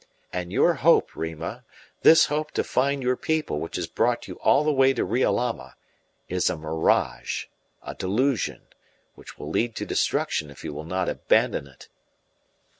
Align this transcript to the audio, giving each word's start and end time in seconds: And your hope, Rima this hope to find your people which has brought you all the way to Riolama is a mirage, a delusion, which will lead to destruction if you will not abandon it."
And 0.33 0.51
your 0.51 0.73
hope, 0.73 1.15
Rima 1.15 1.63
this 2.01 2.25
hope 2.25 2.49
to 2.53 2.63
find 2.63 3.03
your 3.03 3.15
people 3.15 3.59
which 3.59 3.75
has 3.75 3.85
brought 3.85 4.27
you 4.27 4.39
all 4.39 4.63
the 4.63 4.73
way 4.73 4.93
to 4.93 5.05
Riolama 5.05 5.75
is 6.27 6.49
a 6.49 6.57
mirage, 6.57 7.45
a 7.83 7.93
delusion, 7.93 8.63
which 9.13 9.37
will 9.37 9.51
lead 9.51 9.75
to 9.75 9.85
destruction 9.85 10.49
if 10.49 10.63
you 10.63 10.73
will 10.73 10.85
not 10.85 11.07
abandon 11.07 11.67
it." 11.67 11.87